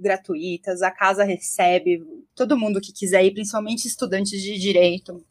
gratuitas, 0.00 0.82
a 0.82 0.90
casa 0.90 1.24
recebe 1.24 2.02
todo 2.34 2.58
mundo 2.58 2.80
que 2.80 2.92
quiser 2.92 3.24
ir, 3.24 3.34
principalmente 3.34 3.86
estudantes 3.86 4.40
de 4.40 4.58
direito. 4.58 5.22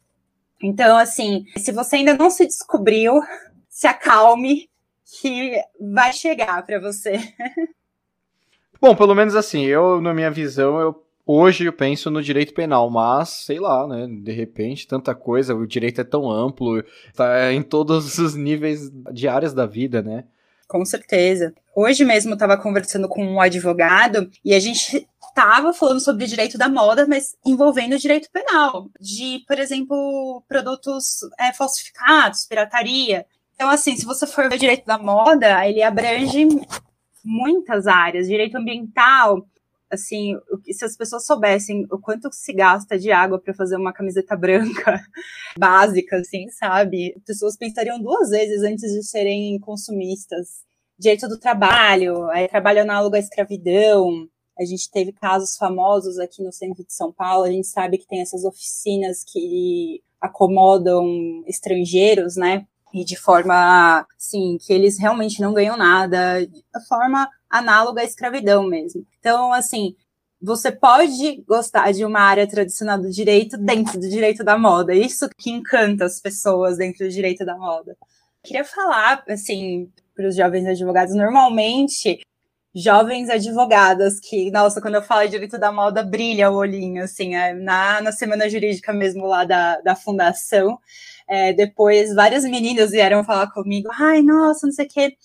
Então, 0.62 0.96
assim, 0.96 1.44
se 1.56 1.72
você 1.72 1.96
ainda 1.96 2.14
não 2.14 2.30
se 2.30 2.46
descobriu, 2.46 3.20
se 3.68 3.86
acalme, 3.86 4.70
que 5.20 5.52
vai 5.78 6.12
chegar 6.12 6.64
para 6.64 6.80
você. 6.80 7.18
Bom, 8.80 8.94
pelo 8.94 9.14
menos 9.14 9.34
assim, 9.34 9.64
eu, 9.64 10.00
na 10.00 10.14
minha 10.14 10.30
visão, 10.30 10.80
eu 10.80 11.05
Hoje 11.28 11.64
eu 11.64 11.72
penso 11.72 12.08
no 12.08 12.22
direito 12.22 12.54
penal, 12.54 12.88
mas 12.88 13.30
sei 13.30 13.58
lá, 13.58 13.84
né? 13.84 14.06
De 14.08 14.30
repente, 14.30 14.86
tanta 14.86 15.12
coisa, 15.12 15.56
o 15.56 15.66
direito 15.66 16.00
é 16.00 16.04
tão 16.04 16.30
amplo, 16.30 16.84
tá 17.16 17.52
em 17.52 17.62
todos 17.62 18.16
os 18.18 18.36
níveis 18.36 18.88
de 19.12 19.26
áreas 19.26 19.52
da 19.52 19.66
vida, 19.66 20.00
né? 20.00 20.24
Com 20.68 20.84
certeza. 20.84 21.52
Hoje 21.74 22.04
mesmo 22.04 22.34
estava 22.34 22.56
conversando 22.56 23.08
com 23.08 23.24
um 23.24 23.40
advogado 23.40 24.30
e 24.44 24.54
a 24.54 24.60
gente 24.60 25.06
estava 25.28 25.72
falando 25.72 26.00
sobre 26.00 26.26
direito 26.26 26.56
da 26.56 26.68
moda, 26.68 27.06
mas 27.08 27.36
envolvendo 27.44 27.98
direito 27.98 28.30
penal, 28.30 28.88
de, 29.00 29.44
por 29.48 29.58
exemplo, 29.58 30.42
produtos 30.48 31.20
é, 31.40 31.52
falsificados, 31.52 32.46
pirataria. 32.46 33.26
Então, 33.54 33.68
assim, 33.68 33.96
se 33.96 34.06
você 34.06 34.26
for 34.28 34.48
ver 34.48 34.56
o 34.56 34.60
direito 34.60 34.86
da 34.86 34.96
moda, 34.96 35.66
ele 35.66 35.82
abrange 35.82 36.46
muitas 37.24 37.86
áreas, 37.86 38.28
direito 38.28 38.56
ambiental, 38.56 39.44
assim, 39.90 40.36
se 40.70 40.84
as 40.84 40.96
pessoas 40.96 41.24
soubessem 41.24 41.86
o 41.90 41.98
quanto 41.98 42.32
se 42.32 42.52
gasta 42.52 42.98
de 42.98 43.10
água 43.10 43.38
para 43.38 43.54
fazer 43.54 43.76
uma 43.76 43.92
camiseta 43.92 44.34
branca 44.36 45.02
básica, 45.58 46.16
assim, 46.16 46.48
sabe? 46.50 47.20
Pessoas 47.26 47.56
pensariam 47.56 48.00
duas 48.00 48.30
vezes 48.30 48.62
antes 48.62 48.92
de 48.92 49.02
serem 49.02 49.58
consumistas. 49.60 50.64
Direito 50.98 51.28
do 51.28 51.38
trabalho, 51.38 52.30
é, 52.32 52.48
trabalho 52.48 52.82
análogo 52.82 53.16
à 53.16 53.18
escravidão, 53.18 54.28
a 54.58 54.64
gente 54.64 54.90
teve 54.90 55.12
casos 55.12 55.56
famosos 55.56 56.18
aqui 56.18 56.42
no 56.42 56.50
centro 56.50 56.82
de 56.82 56.92
São 56.92 57.12
Paulo, 57.12 57.44
a 57.44 57.50
gente 57.50 57.66
sabe 57.66 57.98
que 57.98 58.06
tem 58.06 58.22
essas 58.22 58.44
oficinas 58.44 59.22
que 59.22 60.02
acomodam 60.20 61.44
estrangeiros, 61.46 62.36
né? 62.36 62.66
E 62.94 63.04
de 63.04 63.16
forma, 63.16 64.06
sim, 64.16 64.58
que 64.60 64.72
eles 64.72 64.98
realmente 64.98 65.40
não 65.40 65.52
ganham 65.52 65.76
nada, 65.76 66.46
de 66.46 66.62
forma 66.88 67.28
análoga 67.50 68.00
à 68.00 68.04
escravidão 68.04 68.66
mesmo. 68.66 69.06
Então, 69.18 69.52
assim, 69.52 69.94
você 70.40 70.70
pode 70.70 71.42
gostar 71.46 71.92
de 71.92 72.04
uma 72.04 72.20
área 72.20 72.46
tradicional 72.46 72.98
do 72.98 73.10
direito 73.10 73.56
dentro 73.56 73.98
do 73.98 74.08
direito 74.08 74.44
da 74.44 74.56
moda. 74.58 74.94
Isso 74.94 75.28
que 75.36 75.50
encanta 75.50 76.04
as 76.04 76.20
pessoas 76.20 76.78
dentro 76.78 77.06
do 77.06 77.10
direito 77.10 77.44
da 77.44 77.56
moda. 77.56 77.96
Queria 78.42 78.64
falar, 78.64 79.24
assim, 79.28 79.90
para 80.14 80.28
os 80.28 80.36
jovens 80.36 80.66
advogados, 80.66 81.14
normalmente 81.14 82.20
jovens 82.76 83.30
advogadas 83.30 84.20
que, 84.20 84.50
nossa, 84.50 84.82
quando 84.82 84.96
eu 84.96 85.02
falo 85.02 85.26
direito 85.26 85.58
da 85.58 85.72
moda, 85.72 86.02
brilha 86.02 86.50
o 86.50 86.56
olhinho, 86.56 87.02
assim, 87.02 87.34
é, 87.34 87.54
na, 87.54 88.02
na 88.02 88.12
semana 88.12 88.50
jurídica 88.50 88.92
mesmo 88.92 89.26
lá 89.26 89.44
da, 89.46 89.80
da 89.80 89.96
fundação. 89.96 90.78
É, 91.26 91.54
depois, 91.54 92.14
várias 92.14 92.44
meninas 92.44 92.90
vieram 92.90 93.24
falar 93.24 93.50
comigo, 93.50 93.88
ai, 93.98 94.20
nossa, 94.20 94.66
não 94.66 94.74
sei 94.74 94.84
o 94.84 94.88
quê. 94.88 95.16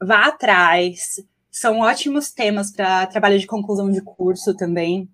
Vá 0.00 0.26
atrás. 0.26 1.20
São 1.50 1.80
ótimos 1.80 2.30
temas 2.30 2.70
para 2.70 3.06
trabalho 3.06 3.38
de 3.38 3.46
conclusão 3.48 3.90
de 3.90 4.00
curso 4.00 4.54
também. 4.54 5.08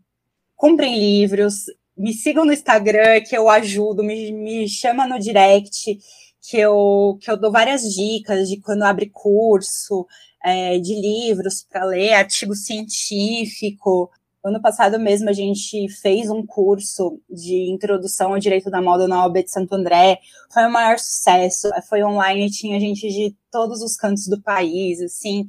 Comprem 0.55 0.99
livros, 0.99 1.65
me 1.97 2.13
sigam 2.13 2.45
no 2.45 2.53
Instagram, 2.53 3.23
que 3.23 3.37
eu 3.37 3.49
ajudo, 3.49 4.05
me, 4.05 4.31
me 4.31 4.69
chama 4.69 5.07
no 5.07 5.19
direct, 5.19 5.99
que 6.43 6.59
eu, 6.59 7.19
que 7.21 7.31
eu 7.31 7.37
dou 7.37 7.51
várias 7.51 7.83
dicas 7.83 8.49
de 8.49 8.61
quando 8.61 8.83
abre 8.83 9.09
curso, 9.09 10.07
é, 10.45 10.79
de 10.79 10.95
livros 11.01 11.65
para 11.69 11.85
ler, 11.85 12.15
artigo 12.15 12.55
científico. 12.55 14.11
Ano 14.45 14.61
passado 14.61 14.99
mesmo 14.99 15.29
a 15.29 15.33
gente 15.33 15.89
fez 15.89 16.29
um 16.29 16.45
curso 16.45 17.21
de 17.31 17.71
introdução 17.71 18.33
ao 18.33 18.41
direito 18.41 18.69
da 18.71 18.83
moda 18.83 19.07
na 19.07 19.23
OAB 19.25 19.45
de 19.45 19.51
Santo 19.53 19.75
André. 19.75 20.19
Foi 20.53 20.65
o 20.65 20.73
maior 20.73 20.99
sucesso. 20.99 21.71
Foi 21.89 22.03
online, 22.03 22.51
tinha 22.51 22.81
gente 22.81 23.09
de 23.09 23.37
todos 23.51 23.83
os 23.83 23.97
cantos 23.97 24.27
do 24.27 24.41
país, 24.43 25.01
assim. 25.01 25.47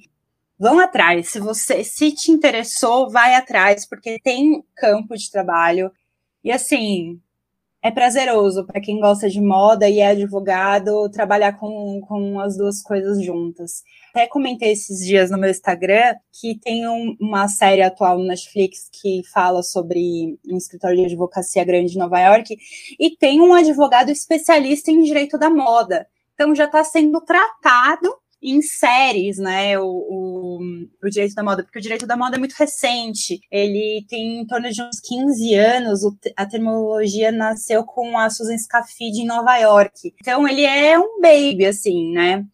Vão 0.59 0.79
atrás. 0.79 1.29
Se 1.29 1.39
você 1.39 1.83
se 1.83 2.11
te 2.11 2.31
interessou, 2.31 3.09
vai 3.09 3.33
atrás, 3.33 3.85
porque 3.87 4.19
tem 4.23 4.63
campo 4.75 5.17
de 5.17 5.31
trabalho. 5.31 5.91
E 6.43 6.51
assim, 6.51 7.19
é 7.83 7.91
prazeroso 7.91 8.65
para 8.65 8.79
quem 8.79 8.97
gosta 8.97 9.29
de 9.29 9.41
moda 9.41 9.89
e 9.89 9.99
é 9.99 10.07
advogado 10.07 11.09
trabalhar 11.09 11.59
com, 11.59 11.99
com 12.07 12.39
as 12.39 12.55
duas 12.55 12.81
coisas 12.81 13.21
juntas. 13.21 13.83
Até 14.11 14.25
comentei 14.25 14.71
esses 14.71 15.05
dias 15.05 15.29
no 15.29 15.37
meu 15.37 15.49
Instagram 15.49 16.15
que 16.31 16.57
tem 16.59 16.87
um, 16.87 17.17
uma 17.19 17.49
série 17.49 17.81
atual 17.81 18.17
no 18.17 18.25
Netflix 18.25 18.89
que 18.89 19.21
fala 19.33 19.61
sobre 19.61 20.39
um 20.47 20.55
escritório 20.55 20.95
de 20.95 21.05
advocacia 21.07 21.65
grande 21.65 21.91
de 21.91 21.97
Nova 21.97 22.21
York 22.21 22.55
e 22.97 23.17
tem 23.17 23.41
um 23.41 23.53
advogado 23.53 24.09
especialista 24.09 24.89
em 24.89 25.03
direito 25.03 25.37
da 25.37 25.49
moda. 25.49 26.07
Então 26.35 26.55
já 26.55 26.65
está 26.65 26.85
sendo 26.85 27.19
tratado 27.19 28.15
em 28.43 28.61
séries, 28.61 29.37
né, 29.37 29.79
o, 29.79 29.85
o, 29.85 30.59
o, 31.01 31.09
direito 31.09 31.33
da 31.33 31.43
moda, 31.43 31.63
porque 31.63 31.79
o 31.79 31.81
direito 31.81 32.05
da 32.05 32.17
moda 32.17 32.35
é 32.35 32.39
muito 32.39 32.53
recente, 32.53 33.39
ele 33.49 34.05
tem 34.09 34.41
em 34.41 34.45
torno 34.45 34.69
de 34.69 34.81
uns 34.81 34.99
15 34.99 35.55
anos, 35.55 36.01
a 36.35 36.45
terminologia 36.45 37.31
nasceu 37.31 37.85
com 37.85 38.17
a 38.17 38.29
Susan 38.29 38.57
Scafidi 38.57 39.21
em 39.21 39.25
Nova 39.25 39.57
York, 39.57 40.13
então 40.19 40.45
ele 40.45 40.63
é 40.63 40.99
um 40.99 41.21
baby, 41.21 41.65
assim, 41.65 42.11
né, 42.11 42.45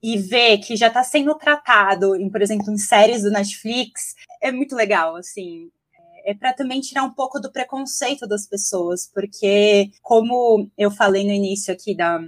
e 0.00 0.16
ver 0.16 0.58
que 0.58 0.76
já 0.76 0.86
está 0.86 1.02
sendo 1.02 1.34
tratado, 1.34 2.14
em, 2.14 2.30
por 2.30 2.40
exemplo, 2.40 2.72
em 2.72 2.78
séries 2.78 3.22
do 3.22 3.30
Netflix, 3.30 4.14
é 4.40 4.52
muito 4.52 4.76
legal, 4.76 5.16
assim, 5.16 5.70
é 6.24 6.34
para 6.34 6.52
também 6.52 6.80
tirar 6.80 7.02
um 7.02 7.12
pouco 7.12 7.40
do 7.40 7.50
preconceito 7.50 8.28
das 8.28 8.46
pessoas, 8.46 9.10
porque 9.12 9.90
como 10.02 10.70
eu 10.78 10.90
falei 10.90 11.24
no 11.24 11.32
início 11.32 11.74
aqui 11.74 11.96
da 11.96 12.20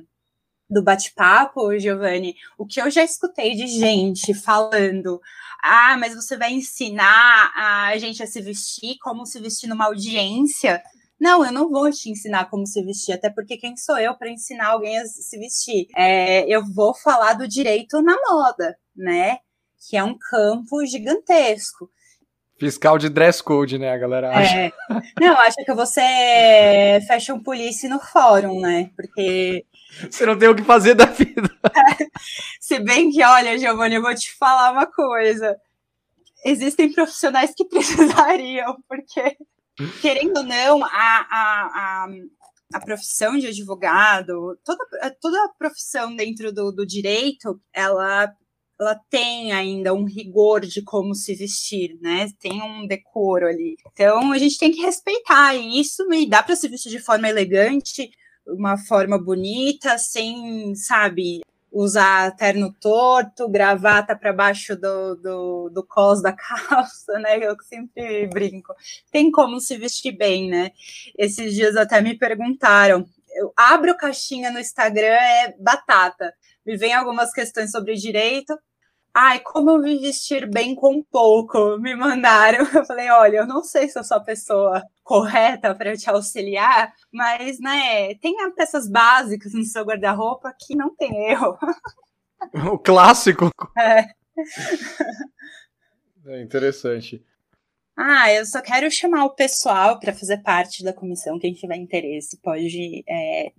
do 0.69 0.83
bate-papo, 0.83 1.79
Giovanni, 1.79 2.37
o 2.59 2.67
que 2.67 2.81
eu 2.81 2.91
já 2.91 3.03
escutei 3.03 3.55
de 3.55 3.67
gente 3.67 4.33
falando, 4.35 5.21
ah, 5.63 5.97
mas 5.99 6.15
você 6.15 6.37
vai 6.37 6.53
ensinar 6.53 7.53
a 7.57 7.97
gente 7.99 8.23
a 8.23 8.27
se 8.27 8.41
vestir 8.41 8.97
como 9.01 9.27
se 9.27 9.41
vestir 9.41 9.69
numa 9.69 9.87
audiência. 9.87 10.83
Não, 11.19 11.45
eu 11.45 11.53
não 11.53 11.71
vou 11.71 11.91
te 11.91 12.11
ensinar 12.11 12.51
como 12.51 12.67
se 12.67 12.83
vestir, 12.83 13.13
até 13.13 13.31
porque 13.31 13.57
quem 13.57 13.77
sou 13.77 13.99
eu 13.99 14.15
para 14.15 14.31
ensinar 14.31 14.69
alguém 14.69 14.99
a 14.99 15.07
se 15.07 15.39
vestir? 15.39 15.87
É, 15.97 16.47
eu 16.49 16.65
vou 16.65 16.95
falar 16.95 17.35
do 17.35 17.49
direito 17.49 18.03
na 18.03 18.17
moda, 18.29 18.77
né? 18.95 19.39
Que 19.89 19.97
é 19.97 20.05
um 20.05 20.19
campo 20.19 20.85
gigantesco. 20.85 21.89
Fiscal 22.59 22.99
de 22.99 23.09
dress 23.09 23.43
code, 23.43 23.79
né? 23.79 23.91
A 23.93 23.99
galera 23.99 24.31
acha. 24.37 24.57
É. 24.57 24.73
Não, 25.21 25.37
acha 25.39 25.65
que 25.65 25.75
você 25.75 26.01
é 26.01 27.01
fashion 27.07 27.41
police 27.41 27.89
no 27.89 27.99
fórum, 27.99 28.61
né? 28.61 28.91
Porque 28.97 29.65
você 30.11 30.27
não 30.27 30.39
tem 30.39 30.49
o 30.49 30.55
que 30.55 30.63
fazer 30.63 30.95
da 30.95 31.07
vida. 31.07 31.49
Se 32.61 32.79
bem 32.81 33.11
que, 33.11 33.23
olha, 33.23 33.59
Giovanni, 33.59 33.97
eu 33.97 34.03
vou 34.03 34.15
te 34.15 34.35
falar 34.37 34.73
uma 34.73 34.87
coisa. 34.87 35.57
Existem 36.45 36.93
profissionais 36.93 37.53
que 37.57 37.65
precisariam, 37.69 38.77
porque, 38.89 39.37
querendo 40.01 40.39
ou 40.39 40.43
não, 40.43 40.85
a, 40.85 40.89
a, 40.89 41.67
a, 41.71 42.09
a 42.75 42.81
profissão 42.81 43.39
de 43.39 43.47
advogado, 43.47 44.59
toda, 44.65 44.85
toda 45.21 45.45
a 45.45 45.49
profissão 45.59 46.15
dentro 46.15 46.53
do, 46.53 46.73
do 46.73 46.87
direito, 46.87 47.61
ela 47.73 48.35
ela 48.81 49.01
tem 49.09 49.53
ainda 49.53 49.95
um 49.95 50.05
rigor 50.05 50.61
de 50.61 50.83
como 50.83 51.15
se 51.15 51.35
vestir, 51.35 51.97
né? 52.01 52.29
Tem 52.41 52.61
um 52.61 52.87
decoro 52.87 53.47
ali. 53.47 53.77
Então 53.93 54.33
a 54.33 54.39
gente 54.39 54.59
tem 54.59 54.73
que 54.73 54.83
respeitar 54.83 55.55
isso 55.55 56.03
e 56.13 56.29
dá 56.29 56.43
para 56.43 56.57
se 56.57 56.69
vestir 56.69 56.91
de 56.91 56.99
forma 56.99 57.29
elegante, 57.29 58.11
uma 58.47 58.77
forma 58.77 59.19
bonita, 59.19 59.99
sem, 59.99 60.75
sabe, 60.75 61.41
usar 61.75 62.31
terno 62.37 62.73
torto, 62.81 63.49
gravata 63.49 64.15
para 64.15 64.33
baixo 64.33 64.77
do, 64.77 65.17
do, 65.17 65.71
do 65.71 65.85
cos 65.85 66.23
da 66.23 66.33
calça, 66.37 67.19
né? 67.19 67.39
Eu 67.45 67.57
sempre 67.63 68.29
brinco. 68.29 68.73
Tem 69.11 69.31
como 69.31 69.61
se 69.61 69.77
vestir 69.77 70.13
bem, 70.13 70.49
né? 70.49 70.71
Esses 71.19 71.53
dias 71.53 71.77
até 71.77 72.01
me 72.01 72.17
perguntaram. 72.17 73.05
Eu 73.37 73.53
abro 73.57 73.97
caixinha 73.97 74.53
no 74.53 74.61
Instagram, 74.61 75.03
é 75.03 75.55
batata. 75.59 76.33
Me 76.65 76.77
vem 76.77 76.95
algumas 76.95 77.33
questões 77.33 77.73
sobre 77.73 77.95
direito, 77.95 78.57
Ai, 79.17 79.39
como 79.41 79.71
eu 79.71 79.79
me 79.79 79.97
vestir 80.01 80.51
bem 80.51 80.75
com 80.75 81.01
pouco? 81.05 81.79
Me 81.79 81.95
mandaram. 81.95 82.59
Eu 82.75 82.85
falei, 82.85 83.09
olha, 83.11 83.39
eu 83.39 83.47
não 83.47 83.63
sei 83.63 83.89
se 83.89 83.97
eu 83.97 84.03
sou 84.03 84.17
a 84.17 84.25
pessoa 84.25 84.83
correta 85.05 85.73
para 85.75 85.97
te 85.97 86.11
auxiliar, 86.11 86.93
mas, 87.13 87.61
né, 87.61 88.15
tem 88.17 88.35
peças 88.57 88.89
básicas 88.89 89.53
no 89.53 89.63
seu 89.65 89.85
guarda-roupa 89.85 90.53
que 90.59 90.77
não 90.77 90.95
tem 90.97 91.31
erro. 91.31 91.57
O 92.73 92.79
clássico. 92.79 93.51
É. 93.79 94.05
É 96.27 96.43
interessante. 96.43 97.25
Ah, 97.97 98.33
eu 98.33 98.45
só 98.45 98.61
quero 98.61 98.91
chamar 98.91 99.25
o 99.25 99.35
pessoal 99.35 100.01
para 100.01 100.13
fazer 100.13 100.39
parte 100.43 100.83
da 100.83 100.93
comissão. 100.93 101.39
Quem 101.39 101.55
tiver 101.55 101.77
interesse 101.77 102.37
pode 102.39 103.05
é, 103.09 103.53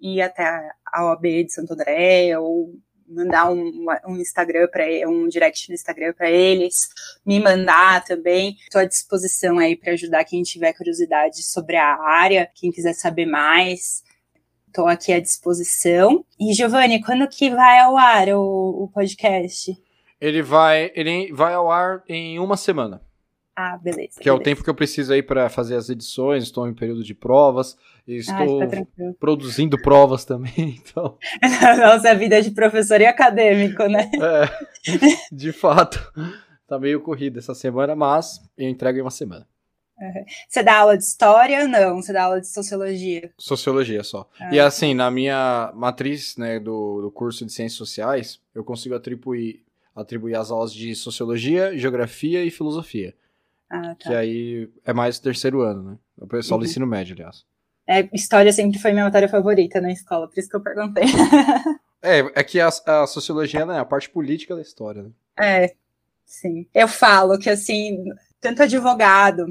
ir 0.00 0.20
até 0.20 0.44
a 0.92 1.06
OAB 1.06 1.22
de 1.44 1.52
Santo 1.52 1.72
André 1.74 2.36
ou 2.38 2.74
mandar 3.08 3.50
um, 3.50 3.86
um 4.06 4.16
Instagram 4.16 4.68
para 4.68 4.84
um 5.08 5.28
direct 5.28 5.68
no 5.68 5.74
Instagram 5.74 6.12
para 6.12 6.30
eles, 6.30 6.88
me 7.24 7.40
mandar 7.40 8.04
também. 8.04 8.56
Estou 8.62 8.80
à 8.80 8.84
disposição 8.84 9.58
aí 9.58 9.76
para 9.76 9.92
ajudar 9.92 10.24
quem 10.24 10.42
tiver 10.42 10.72
curiosidade 10.72 11.42
sobre 11.42 11.76
a 11.76 11.96
área, 12.02 12.50
quem 12.54 12.70
quiser 12.70 12.94
saber 12.94 13.26
mais. 13.26 14.04
Estou 14.66 14.86
aqui 14.86 15.12
à 15.12 15.20
disposição. 15.20 16.24
E 16.38 16.52
Giovanni, 16.52 17.02
quando 17.02 17.26
que 17.28 17.50
vai 17.50 17.80
ao 17.80 17.96
ar 17.96 18.28
o, 18.28 18.84
o 18.84 18.90
podcast? 18.92 19.74
Ele 20.20 20.42
vai, 20.42 20.90
ele 20.94 21.32
vai 21.32 21.54
ao 21.54 21.70
ar 21.70 22.02
em 22.08 22.38
uma 22.38 22.56
semana. 22.56 23.00
Ah, 23.56 23.78
beleza. 23.78 24.18
Que 24.18 24.24
beleza. 24.24 24.30
é 24.30 24.32
o 24.32 24.38
tempo 24.38 24.62
que 24.62 24.68
eu 24.68 24.74
preciso 24.74 25.14
aí 25.14 25.22
para 25.22 25.48
fazer 25.48 25.76
as 25.76 25.88
edições, 25.88 26.42
estou 26.42 26.68
em 26.68 26.74
período 26.74 27.02
de 27.02 27.14
provas, 27.14 27.74
estou 28.06 28.62
ah, 28.62 28.68
produzindo 29.18 29.80
provas 29.80 30.26
também, 30.26 30.52
então. 30.84 31.16
Nossa, 31.80 32.14
vida 32.14 32.42
de 32.42 32.50
professor 32.50 33.00
e 33.00 33.06
acadêmico, 33.06 33.84
né? 33.84 34.10
É, 34.14 35.26
de 35.32 35.52
fato. 35.52 36.12
Tá 36.68 36.78
meio 36.78 37.00
corrida 37.00 37.38
essa 37.38 37.54
semana, 37.54 37.96
mas 37.96 38.42
eu 38.58 38.68
entrego 38.68 38.98
em 38.98 39.02
uma 39.02 39.10
semana. 39.10 39.46
Uhum. 39.98 40.24
Você 40.46 40.62
dá 40.62 40.80
aula 40.80 40.98
de 40.98 41.04
história? 41.04 41.66
Não, 41.66 42.02
você 42.02 42.12
dá 42.12 42.24
aula 42.24 42.40
de 42.40 42.48
sociologia. 42.48 43.30
Sociologia 43.38 44.04
só. 44.04 44.28
Ah, 44.38 44.54
e 44.54 44.60
assim, 44.60 44.92
na 44.92 45.10
minha 45.10 45.72
matriz 45.74 46.36
né, 46.36 46.60
do, 46.60 47.00
do 47.00 47.10
curso 47.10 47.46
de 47.46 47.52
ciências 47.52 47.78
sociais, 47.78 48.38
eu 48.54 48.62
consigo 48.62 48.94
atribuir, 48.94 49.64
atribuir 49.94 50.34
as 50.34 50.50
aulas 50.50 50.74
de 50.74 50.94
sociologia, 50.94 51.76
geografia 51.78 52.44
e 52.44 52.50
filosofia. 52.50 53.14
Ah, 53.68 53.94
tá. 53.94 54.10
Que 54.10 54.14
aí 54.14 54.70
é 54.84 54.92
mais 54.92 55.18
terceiro 55.18 55.62
ano, 55.62 55.82
né? 55.90 55.98
O 56.18 56.26
pessoal 56.26 56.58
uhum. 56.58 56.64
do 56.64 56.68
ensino 56.68 56.86
médio, 56.86 57.14
aliás. 57.14 57.44
É, 57.88 58.08
história 58.12 58.52
sempre 58.52 58.78
foi 58.78 58.92
minha 58.92 59.04
matéria 59.04 59.28
favorita 59.28 59.80
na 59.80 59.92
escola, 59.92 60.28
por 60.28 60.38
isso 60.38 60.48
que 60.48 60.56
eu 60.56 60.62
perguntei. 60.62 61.04
é, 62.02 62.18
é 62.34 62.44
que 62.44 62.60
a, 62.60 62.68
a 62.68 63.06
sociologia 63.06 63.64
né, 63.64 63.76
é 63.76 63.78
a 63.78 63.84
parte 63.84 64.10
política 64.10 64.56
da 64.56 64.62
história, 64.62 65.02
né? 65.02 65.10
É, 65.38 65.74
sim. 66.24 66.66
Eu 66.74 66.88
falo 66.88 67.38
que, 67.38 67.48
assim, 67.48 68.04
tanto 68.40 68.62
advogado 68.62 69.46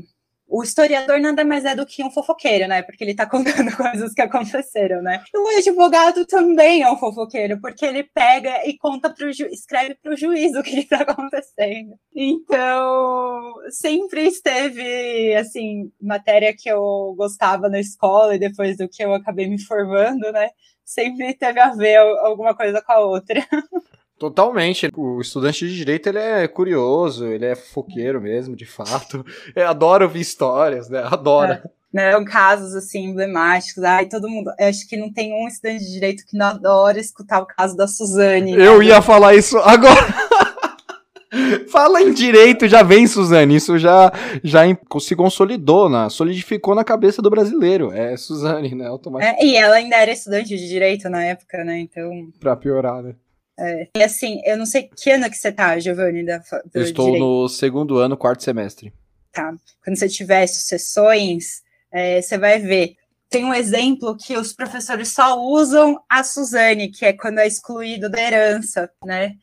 o 0.47 0.63
historiador 0.63 1.19
nada 1.19 1.43
mais 1.43 1.65
é 1.65 1.75
do 1.75 1.85
que 1.85 2.03
um 2.03 2.11
fofoqueiro, 2.11 2.67
né? 2.67 2.81
Porque 2.81 3.03
ele 3.03 3.15
tá 3.15 3.25
contando 3.29 3.75
coisas 3.75 4.13
que 4.13 4.21
aconteceram, 4.21 5.01
né? 5.01 5.23
E 5.33 5.37
o 5.37 5.57
advogado 5.57 6.25
também 6.25 6.81
é 6.81 6.91
um 6.91 6.97
fofoqueiro, 6.97 7.59
porque 7.59 7.85
ele 7.85 8.03
pega 8.03 8.67
e 8.67 8.77
conta 8.77 9.09
pro 9.09 9.31
ju 9.31 9.45
escreve 9.47 9.95
pro 9.95 10.15
juiz 10.15 10.55
o 10.55 10.63
que 10.63 10.79
está 10.79 10.97
acontecendo. 10.97 11.95
Então, 12.15 13.53
sempre 13.69 14.27
esteve, 14.27 15.35
assim, 15.35 15.91
matéria 16.01 16.55
que 16.55 16.69
eu 16.69 17.13
gostava 17.17 17.69
na 17.69 17.79
escola 17.79 18.35
e 18.35 18.39
depois 18.39 18.77
do 18.77 18.87
que 18.87 19.03
eu 19.03 19.13
acabei 19.13 19.47
me 19.47 19.61
formando, 19.61 20.31
né? 20.31 20.49
Sempre 20.83 21.33
teve 21.33 21.59
a 21.59 21.71
ver 21.73 21.97
alguma 21.97 22.55
coisa 22.55 22.81
com 22.81 22.91
a 22.91 22.99
outra. 22.99 23.41
Totalmente. 24.29 24.89
O 24.95 25.21
estudante 25.21 25.67
de 25.67 25.75
direito 25.75 26.09
ele 26.09 26.17
é 26.17 26.47
curioso, 26.47 27.27
ele 27.27 27.45
é 27.45 27.55
foqueiro 27.55 28.19
mesmo, 28.19 28.55
de 28.55 28.65
fato. 28.65 29.23
Ele 29.55 29.65
adora 29.65 30.05
ouvir 30.05 30.21
histórias, 30.21 30.89
né? 30.89 31.03
Adora. 31.05 31.61
É. 31.63 32.11
Não, 32.11 32.25
casos 32.25 32.73
assim 32.73 33.05
emblemáticos. 33.05 33.83
Ai, 33.83 34.07
todo 34.07 34.27
mundo. 34.27 34.51
Eu 34.59 34.67
acho 34.67 34.87
que 34.89 34.97
não 34.97 35.13
tem 35.13 35.31
um 35.33 35.47
estudante 35.47 35.85
de 35.85 35.91
direito 35.91 36.25
que 36.25 36.37
não 36.37 36.47
adora 36.47 36.99
escutar 36.99 37.39
o 37.39 37.45
caso 37.45 37.77
da 37.77 37.87
Suzane. 37.87 38.53
Eu 38.53 38.79
né? 38.79 38.85
ia 38.85 39.01
falar 39.01 39.35
isso 39.35 39.57
agora. 39.59 39.95
Fala 41.69 42.01
em 42.01 42.13
direito, 42.13 42.67
já 42.67 42.81
vem, 42.81 43.05
Suzane. 43.07 43.55
Isso 43.55 43.77
já, 43.77 44.11
já 44.43 44.61
se 44.99 45.15
consolidou, 45.15 45.89
né? 45.89 46.09
solidificou 46.09 46.73
na 46.73 46.83
cabeça 46.83 47.21
do 47.21 47.29
brasileiro. 47.29 47.91
É 47.91 48.17
Suzane, 48.17 48.73
né? 48.73 48.87
É, 49.21 49.45
e 49.45 49.55
ela 49.55 49.75
ainda 49.75 49.97
era 49.97 50.11
estudante 50.11 50.57
de 50.57 50.67
direito 50.67 51.09
na 51.09 51.23
época, 51.23 51.63
né? 51.63 51.79
Então. 51.79 52.29
Pra 52.39 52.55
piorar, 52.55 53.03
né? 53.03 53.15
É, 53.57 53.87
e 53.95 54.03
assim, 54.03 54.41
eu 54.45 54.57
não 54.57 54.65
sei 54.65 54.89
que 54.95 55.09
ano 55.11 55.29
que 55.29 55.37
você 55.37 55.51
tá, 55.51 55.79
Giovanni, 55.79 56.25
da, 56.25 56.41
Eu 56.73 56.81
estou 56.81 57.05
direito. 57.05 57.23
no 57.23 57.47
segundo 57.47 57.97
ano, 57.97 58.17
quarto 58.17 58.43
semestre. 58.43 58.93
Tá. 59.31 59.53
Quando 59.83 59.97
você 59.97 60.09
tiver 60.09 60.45
sucessões, 60.47 61.61
é, 61.91 62.21
você 62.21 62.37
vai 62.37 62.59
ver. 62.59 62.95
Tem 63.29 63.43
um 63.43 63.53
exemplo 63.53 64.15
que 64.17 64.37
os 64.37 64.53
professores 64.53 65.09
só 65.09 65.39
usam 65.39 65.99
a 66.09 66.23
Suzane, 66.23 66.89
que 66.89 67.05
é 67.05 67.13
quando 67.13 67.39
é 67.39 67.47
excluído 67.47 68.09
da 68.09 68.21
herança, 68.21 68.89
né? 69.03 69.35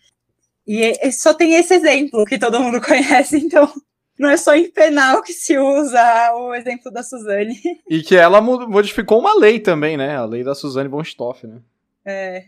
E 0.66 1.10
só 1.10 1.34
tem 1.34 1.54
esse 1.54 1.74
exemplo 1.74 2.24
que 2.24 2.38
todo 2.38 2.60
mundo 2.60 2.80
conhece, 2.84 3.36
então 3.38 3.70
não 4.18 4.28
é 4.28 4.36
só 4.36 4.54
em 4.54 4.70
penal 4.70 5.22
que 5.22 5.32
se 5.32 5.58
usa 5.58 6.32
o 6.34 6.54
exemplo 6.54 6.92
da 6.92 7.02
Suzane. 7.02 7.58
E 7.88 8.02
que 8.02 8.14
ela 8.14 8.40
modificou 8.40 9.18
uma 9.18 9.34
lei 9.34 9.58
também, 9.58 9.96
né? 9.96 10.16
A 10.16 10.24
lei 10.24 10.44
da 10.44 10.54
Suzane 10.54 10.88
von 10.88 11.02
Stoff, 11.02 11.46
né? 11.46 11.60
É. 12.04 12.44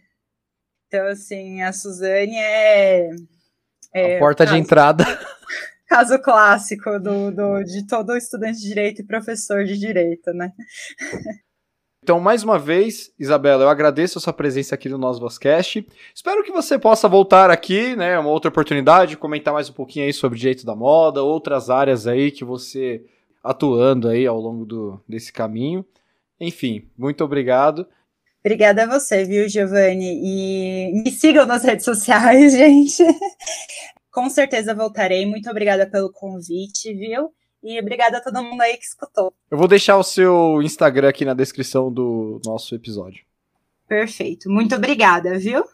Então, 0.95 1.09
assim, 1.09 1.61
a 1.61 1.73
Suzane 1.73 2.37
é. 2.37 3.11
é 3.93 4.17
a 4.17 4.19
porta 4.21 4.45
caso, 4.45 4.55
de 4.55 4.63
entrada. 4.63 5.05
Caso 5.89 6.17
clássico 6.21 7.01
do, 7.01 7.33
do, 7.33 7.65
de 7.65 7.85
todo 7.85 8.17
estudante 8.17 8.61
de 8.61 8.69
direito 8.69 9.03
e 9.03 9.05
professor 9.05 9.65
de 9.65 9.77
direito, 9.77 10.33
né? 10.33 10.53
Então, 12.01 12.21
mais 12.21 12.45
uma 12.45 12.61
vez, 12.61 13.13
Isabela, 13.19 13.65
eu 13.65 13.69
agradeço 13.69 14.19
a 14.19 14.21
sua 14.21 14.33
presença 14.33 14.77
aqui 14.77 14.89
no 14.89 14.97
nosso 14.97 15.19
Vozcast. 15.19 15.85
Espero 16.15 16.45
que 16.45 16.53
você 16.53 16.79
possa 16.79 17.09
voltar 17.09 17.51
aqui, 17.51 17.97
né, 17.97 18.17
uma 18.17 18.31
outra 18.31 18.51
oportunidade, 18.51 19.17
comentar 19.17 19.53
mais 19.53 19.69
um 19.69 19.73
pouquinho 19.73 20.07
aí 20.07 20.13
sobre 20.13 20.39
direito 20.39 20.65
da 20.65 20.77
moda, 20.77 21.25
outras 21.25 21.71
áreas 21.71 22.07
aí 22.07 22.31
que 22.31 22.45
você 22.45 23.05
atuando 23.43 24.09
aí 24.09 24.27
ao 24.29 24.39
longo 24.41 24.65
do, 24.65 25.03
desse 25.09 25.33
caminho. 25.33 25.85
Enfim, 26.39 26.89
muito 26.97 27.25
obrigado 27.25 27.85
Obrigada 28.45 28.83
a 28.83 28.87
você, 28.87 29.25
viu, 29.25 29.49
Giovanni? 29.49 30.21
E 30.23 31.03
me 31.03 31.11
sigam 31.11 31.47
nas 31.47 31.65
redes 31.65 31.85
sociais, 31.85 32.53
gente. 32.55 33.03
Com 34.11 34.29
certeza 34.29 34.75
voltarei. 34.75 35.25
Muito 35.25 35.49
obrigada 35.49 35.87
pelo 35.87 36.13
convite, 36.13 36.93
viu? 36.93 37.33
E 37.63 37.81
obrigada 37.81 38.19
a 38.19 38.21
todo 38.21 38.43
mundo 38.43 38.61
aí 38.61 38.77
que 38.77 38.85
escutou. 38.85 39.33
Eu 39.51 39.57
vou 39.57 39.67
deixar 39.67 39.97
o 39.97 40.03
seu 40.03 40.61
Instagram 40.63 41.09
aqui 41.09 41.25
na 41.25 41.33
descrição 41.33 41.91
do 41.91 42.39
nosso 42.45 42.75
episódio. 42.75 43.25
Perfeito. 43.89 44.51
Muito 44.51 44.75
obrigada, 44.75 45.39
viu? 45.39 45.65